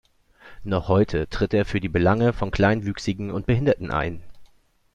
[0.63, 4.23] Noch heute tritt er für die Belange von Kleinwüchsigen und Behinderten ein.